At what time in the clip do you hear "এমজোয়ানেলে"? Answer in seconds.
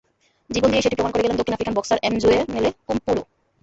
2.07-2.69